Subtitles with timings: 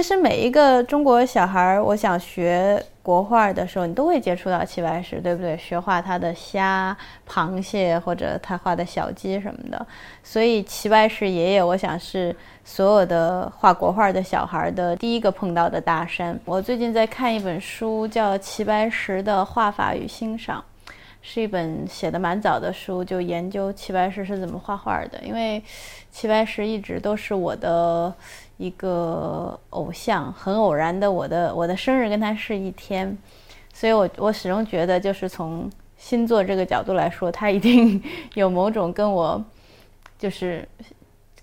[0.00, 5.54] 其实每一个中国小孩儿，我想学国画的时候，你都会接触到齐白石，对不对？
[5.58, 6.96] 学画他的虾、
[7.28, 9.86] 螃蟹，或者他画的小鸡什么的。
[10.22, 12.34] 所以齐白石爷爷，我想是
[12.64, 16.40] 所有的画国画的小孩的第一个碰到的大山。
[16.46, 20.58] 我最近在看一本书，叫《齐白石的画法与欣赏》。
[21.22, 25.20] 是一本写的蛮早的书，就研究齐白石是怎么画画的。
[25.22, 25.62] 因为
[26.10, 28.12] 齐白石一直都是我的
[28.56, 33.16] 一个偶像，很偶然的，我的我的生日跟他是一天，
[33.72, 38.02] 所以我我始终觉得，就是从星座这个角度来说，他一定
[38.34, 39.44] 有某种跟我
[40.18, 40.66] 就是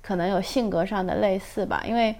[0.01, 2.15] 可能有性格上的类似吧，因为。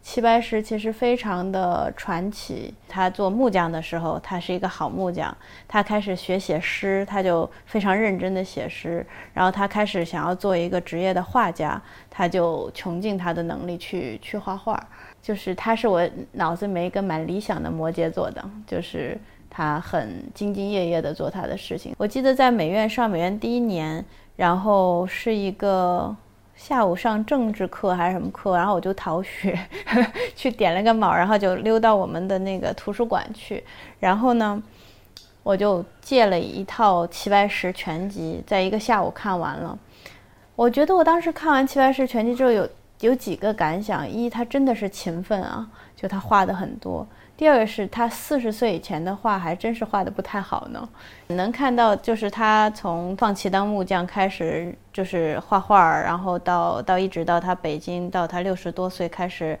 [0.00, 2.72] 齐白石其实非常的传奇。
[2.88, 5.36] 他做木匠的时候，他是一个好木匠。
[5.66, 9.04] 他开始学写诗，他就非常认真的写诗。
[9.34, 14.82] 然后他开始想要做一个职业的画家，他就穷尽他的能力去去画画。
[15.20, 19.18] 就是他是我脑子里面一个蛮理想的摩羯座的，就是
[19.50, 21.94] 他很兢兢业业的做他的事情。
[21.98, 24.02] 我记得在美院上美院第一年，
[24.36, 26.16] 然后是一个。
[26.58, 29.56] 下午上政治课还是什么课，然后我就逃学，
[30.34, 33.62] 去点了个卯，然后就溜到我们的那个图书馆去。
[34.00, 34.60] 然后呢，
[35.44, 39.78] 我就借了一套齐白石全集，在一个下午看完了。
[40.56, 42.68] 我觉得我当时看完齐白石全集之后，有
[43.00, 47.06] 有几个感想：一，他真的是勤奋啊，就他画的很多。
[47.38, 50.88] 第二个是他四十岁以前的画还真是画的不太好呢，
[51.28, 59.56] 能看到就是他从放弃当木匠开始就是画画，然后到到一直到他北京到他六十多岁开始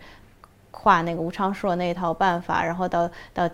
[0.72, 3.48] 画那个吴昌硕那一套办法，然后到到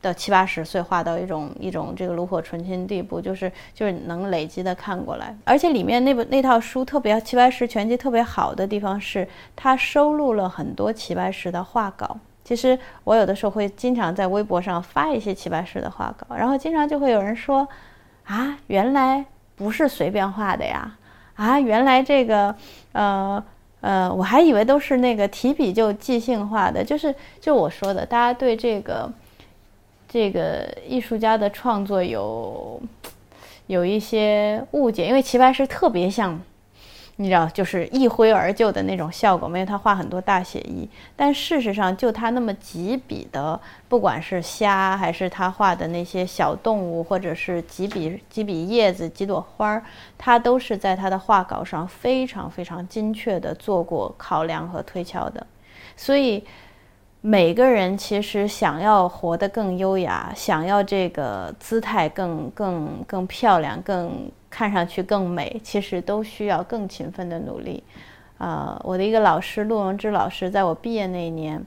[0.00, 12.16] 到七八十岁画到一种一种这个炉火纯青地步，就是就是能累积的看过来，而且里面那本那套书特别齐白石全集特别好的地方是他收录了很多齐白石的画稿。
[12.44, 17.66] 其实我有的时候会经常在微博上发一些齐白石的画稿，然后经常就会有人说
[18.26, 19.24] ：“啊，原来
[19.56, 20.94] 不是随便画的呀！
[21.36, 22.54] 啊，原来这个，
[22.92, 23.42] 呃
[23.80, 29.10] 呃，我还以为都是那个提笔就即兴画的。”就是就我说的，大家对这个
[30.06, 32.78] 这个艺术家的创作有
[33.68, 36.38] 有一些误解，因为齐白石特别像。
[37.16, 40.88] 你知道，就是一挥而就的那种效果，没有他画很多大写意。
[41.14, 49.84] 但事实上，就他那么几笔的，不管是虾，还是他画的那些小动物，或者是几笔几笔叶子、几朵花儿，
[50.18, 55.46] 他都是在他的画稿上非常非常精确的做过考量和推敲的。
[55.96, 56.44] 所以，
[57.26, 64.30] 每个人其实想要活得更优雅，想要这个姿态更更更漂亮，更。
[64.56, 67.82] 看上去更美，其实都需要更勤奋的努力。
[68.38, 71.60] 呃，我的一个老师陆荣之老师，在我毕业那一年，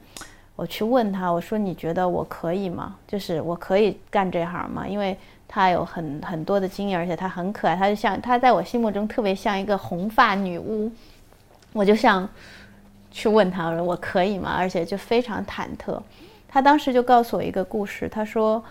[0.56, 2.96] 我去问他，我说：“你觉得我可以吗？
[3.06, 5.18] 就是我可以干这行吗？”因为
[5.50, 10.90] 他有很很多的经验，而且他很可爱，他就像他在我心目中特别像一个红发女巫。
[11.74, 12.26] 我就像
[13.18, 16.00] 去问他，我说：“我可以吗？”而且就非常忐忑。
[16.48, 18.64] 他当时就告诉我一个故事，他说。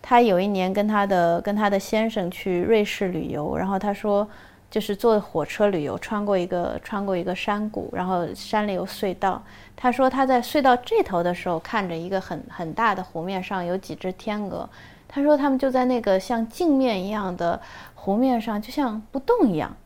[0.00, 4.26] 他有一年跟他的跟他的先生去瑞士旅游，然后他说，
[4.70, 9.42] 就是坐火车旅游，穿过一个穿过一个山谷，然后山里有隧道。
[9.76, 14.70] 他说他在隧道这头的时候，看着一个很很大的湖面上有几只天鹅。
[15.08, 17.60] 他说他们就在那个像镜面一样的
[17.96, 19.76] 湖面上，就像不动一样。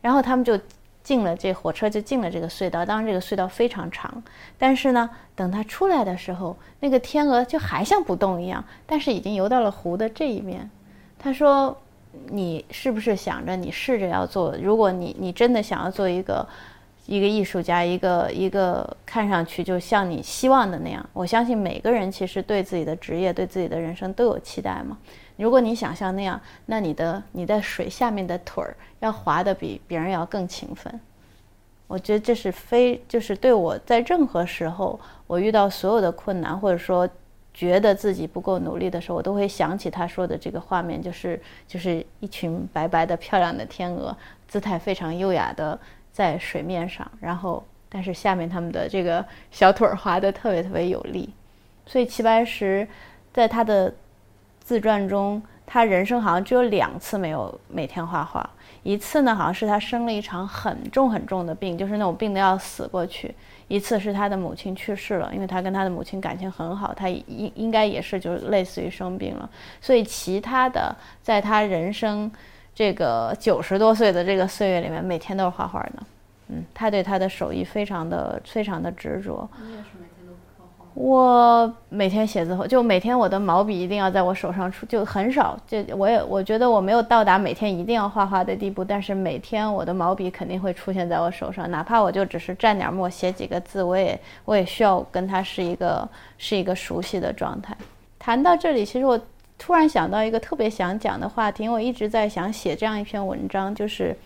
[0.00, 0.58] 然后他们就。
[1.02, 4.22] 进了这火车就进了这个隧道，当然这个隧道非常长，
[4.58, 10.70] 但是呢，等它出来的时候，那个天鹅就还像不动一样，但是已经游到了湖的这一面。
[11.18, 11.76] 他说
[12.28, 14.56] ：“你是不是想着你试着要做？
[14.60, 16.46] 如果你你真的想要做一个
[17.06, 24.96] 一个艺术家，一个一个看上去就像你希望的那样，我相信每个人其实对自己的职业、对自己的人生都有期待嘛。”
[25.36, 31.00] 如果你想像那样，那你的你在水下面的腿儿要划得比别人要更勤奋。
[31.88, 37.08] 我觉得这是非就是对我在任何时候我遇到所有的困难，或者说
[37.52, 44.16] 觉得自己不够努力的时候，我都会想起他说的这个画面，就是就是一群白白的漂亮的天鹅，
[44.46, 45.78] 姿态非常优雅的
[46.12, 51.28] 在水面上，然后但是下面他们的这个小腿儿划得特别特别有力。
[51.86, 52.86] 所以齐白石
[53.32, 53.92] 在他的。
[54.64, 58.48] 自传中，他人生好像只有两次没有每天画画。
[58.84, 63.28] 一次呢，好像是他生了一场很重很重的病，就是那种病得要死过去；
[63.66, 69.50] 一次是他的母亲去世了，因为他跟他的母亲感情很好，他应应该也是就是类似于生病了。
[69.80, 72.30] 所以其他的，在他人生
[72.74, 75.92] 这个九十多岁的这个岁月里面，每天都是画画的。
[76.48, 79.48] 嗯，他对他的手艺非常的非常的执着。
[79.62, 80.84] 你也是每天都画画？
[80.94, 85.58] 我每天写字后，就每天我的毛笔一定要在我手上出，就很少。
[85.66, 97.74] 就我也我觉得我没有到达每天一定要画画的地步，但是每天我的毛笔肯定会出现在我手上，哪怕我就只是蘸点墨写几个字，我也我也需要跟它是一个是一个熟悉的状态。
[98.18, 99.18] 谈到这里，其实我
[99.62, 104.16] 突然想到一个特别想讲的话题，我一直在想写这样一篇文章，就是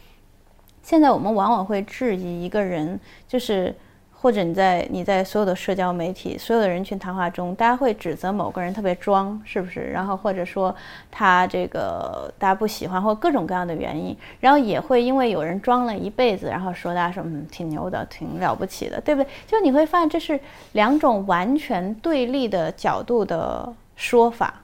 [0.82, 2.98] 现在我们往往会质疑一个人，
[3.28, 3.74] 就是。
[4.18, 9.90] 或者你在你在所有的社交媒体、所有的人群谈话中，大家会指责某个人特别装，是不是？
[9.92, 10.74] 然后或者说
[11.12, 19.30] 他这个大家不喜欢，或各种各样的原因，然后也会因为有人装了一辈子，然后说大家说嗯挺牛的，挺了不起的，对不对？
[19.46, 20.40] 就你会发现这是
[20.72, 24.62] 两种完全对立的角度的说法，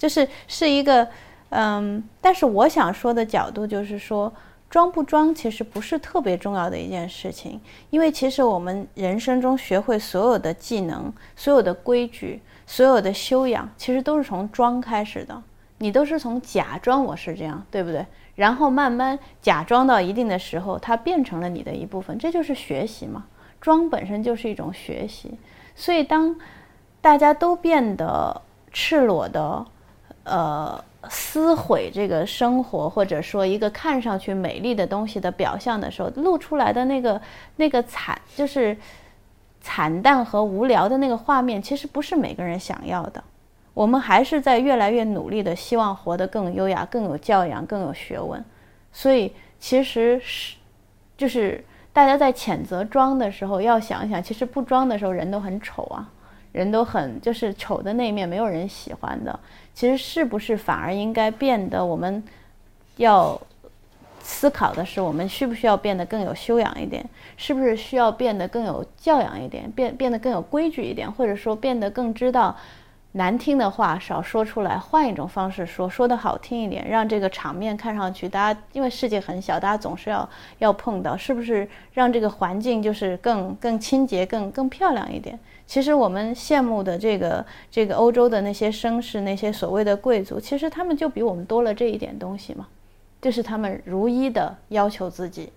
[0.00, 1.06] 就是是一个
[1.50, 4.32] 嗯，但是我想说的角度就是说。
[4.70, 7.60] 装不装其实不是特别重要的一件事情，
[7.90, 15.42] 因为其实我们人生中学会所有的技能、所有的规矩、所有的修养，其实都是从装开始的。
[15.78, 18.06] 你都是从假装我是这样，对不对？
[18.36, 23.24] 然后慢慢假装到一定的时候，它变成了你的一部分，这就是学习嘛。
[23.60, 25.36] 装本身就是一种学习，
[25.74, 26.36] 所以当
[27.00, 29.66] 大家都变得赤裸的，
[30.30, 30.84] 呃。
[31.08, 37.18] 撕毁这个生活，或者说一个看上去美丽的东西的表象的时候，露出来的那个
[37.56, 38.76] 那个惨，就是
[39.62, 43.24] 惨淡和无聊的那个画面，其实不是每个人想要的。
[43.72, 48.44] 我们还是在越来越努力的，希望活得更优雅、更有教养、更有学问。
[48.92, 50.56] 所以，其实是
[51.16, 56.06] 就是大家在谴责装的时候，要想想，其实不装的时候，人都很丑啊。
[56.52, 59.38] 人都很就是丑的那一面，没有人喜欢的。
[59.72, 62.22] 其实是不是反而应该变得，我们
[62.96, 63.40] 要
[64.22, 67.04] 思考的是，我们需不需要变得更有修养一点？
[67.36, 69.70] 是不是需要变得更有教养一点？
[69.70, 71.10] 变变得更有规矩一点？
[71.10, 72.56] 或者说变得更知道？
[73.12, 80.28] 难听的话少说出来，换一种方式说，说的好听一点，让这个场面看上去，大家因为世界很小，大家总是要
[80.58, 85.36] 要碰到，是不是让这个环境就是更 更清洁、更更漂亮一点？
[85.66, 92.68] 其实我们羡慕的这个这个欧洲的那些绅士，那些所谓的贵族，其实他们就比我们多了这一点东西嘛，
[93.20, 95.52] 就是他们如一的要求自己。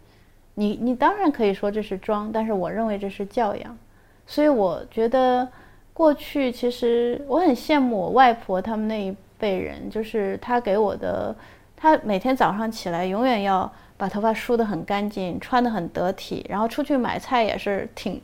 [0.56, 3.78] 你你当然可以说这是装，但是我认为这是教养，
[4.26, 5.48] 所以我觉得。
[5.94, 11.36] 过去其实我很羡慕我外婆他们那一辈人，就是她给我的，
[11.76, 18.20] 她每天早上起来永远要把头发梳得很干净，穿得很得体，然后出去买菜也是挺，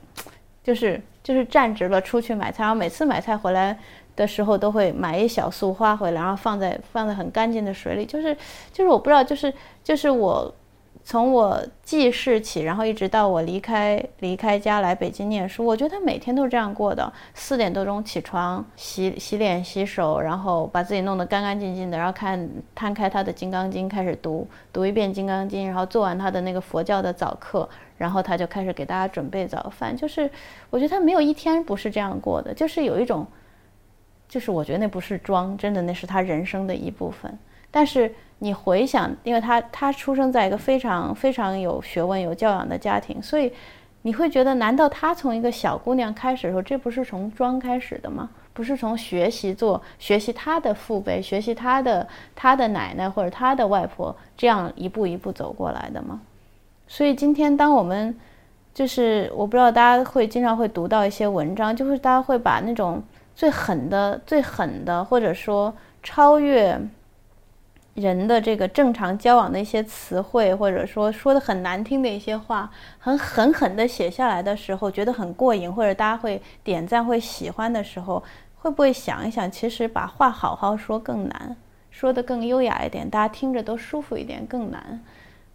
[0.64, 3.78] 就是就是站直了出去买菜，然后每次买菜回来
[4.16, 8.36] 的时候都会买一小束花回来，然后放在放在很干净的水里，就是
[8.74, 10.54] 就是我不知道，就是就是我。
[11.10, 17.12] 从我记事起，然后一直到我离开离开家来北京念书，我觉得他每天都是这样过的。
[17.34, 27.68] 四点多钟起床，洗洗脸、洗手，然后把自己弄得干干净净的，然后看摊开他的《金刚经》，开始读读一遍《金刚经》，然后做完他的那个佛教的早课，
[27.98, 29.98] 然后他就开始给大家准备早饭。
[29.98, 30.30] 就是
[30.70, 33.26] 我觉得他没有一天不是这样过的，就是有一种，
[34.28, 37.36] 就是我觉得那不是装，真的那是他人生的一部分。
[37.72, 38.14] 但是。
[38.42, 43.52] 你回想，因为他他出生在一个非常非常有学问、有教养的家庭，所以
[44.04, 48.30] 你会觉得，难道他从一个小姑娘开始的时候，这不是从装开始的吗？
[48.54, 56.22] 不是从学习做、学习他的父辈、学习他的他的奶奶或者他的外婆这样一步一步走过来的吗？
[56.88, 58.18] 所以今天，当我们
[58.74, 63.04] 就是我不知道大家会经常会读到一些文章，就是大家会把那种
[63.36, 66.80] 最狠的、最狠的，或者说超越。
[68.02, 78.24] 人的这个正常交往的一些词汇，或者说说的很难听的一些话，很狠狠的写下来的时候，觉得很过瘾，或者大家会点赞、会喜欢的时候，
[78.58, 81.56] 会不会想一想，其实把话好好说更难，
[81.92, 85.02] 说的更优雅一点，大家听着都舒服一点更难，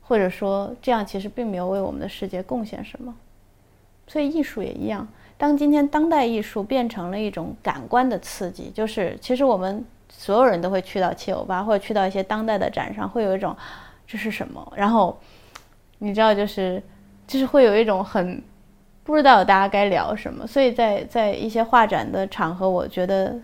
[0.02, 3.14] 或者说这样其实并没有为我们的世界贡献什么。
[4.06, 9.84] 所以艺术也一样，当今天当代艺术变成了一种感官的刺激，就是其实我们。
[10.16, 13.54] 所有人都会去到七九八，或者去到一些当代的展上，会有一种
[14.06, 14.72] 这是什么？
[14.74, 15.18] 然后
[15.98, 16.82] 你知道，就是
[17.26, 18.42] 就是会有一种很
[19.02, 20.46] 不知道大家该聊什么。
[20.46, 23.36] 所以在在一些画展的场合，我觉得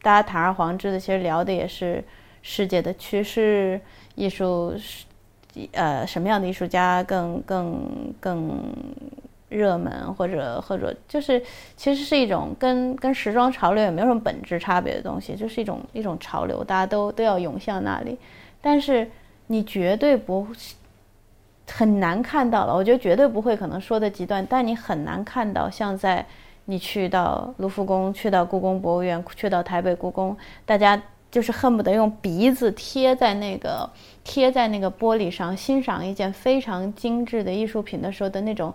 [0.00, 2.04] 大家堂而皇之的，其实聊的也是
[2.42, 3.80] 世界的趋势、
[4.14, 4.74] 艺术，
[5.72, 8.62] 呃，什么样的艺术家更更更。
[9.48, 11.42] 热门或者或者就是，
[11.76, 18.18] 其实是一种跟跟时装潮流也没有什么本质差别的东西，就是一种一种潮流，大家都都要涌向那里。
[18.60, 19.10] 但是
[19.46, 20.46] 你绝对不
[21.70, 26.24] 很难看到了，我觉得绝对不会可能说的极端，但你很难看到像在
[26.64, 30.36] 你去到卢浮宫，去到故宫博物院，去到台北故宫，
[30.66, 31.00] 大家
[31.30, 33.88] 就是恨不得用鼻子贴在那个
[34.24, 38.74] 贴在那个玻璃上，欣赏一件非常精致的艺术品的时候的那种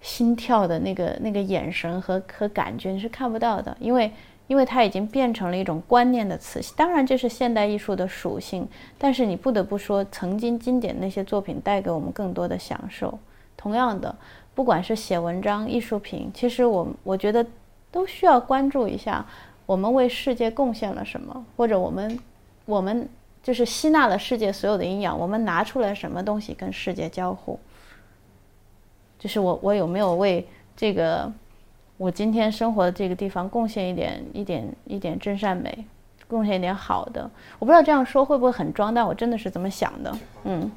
[0.00, 4.12] 心跳的那个那个眼神和和感觉，你是看不到的，因为
[4.46, 6.60] 因为它已经变成了一种观念的词。
[6.76, 13.18] 当然，这是现代艺术的属性，但是你不得不说，曾经经典那些作品带给我们更多的享受。
[13.56, 14.14] 同样的。
[14.54, 17.46] 不管是写文章、艺术品，其实我我觉得
[17.92, 19.24] 都需要关注一下，
[19.66, 22.18] 我们为世界贡献了什么，或者我们
[22.64, 23.08] 我们
[23.40, 27.56] 就是吸纳了世界所有的营养，我们拿出来什么东西跟世界交互？
[29.18, 30.46] 就是我我有没有为
[30.76, 31.30] 这个
[31.96, 35.84] 我今天生活的这个地方贡献一点一点一点真善美，
[36.26, 37.28] 贡献一点好的？
[37.58, 40.70] 我不知道这样说会不会很装，但我真的是这么想的，嗯。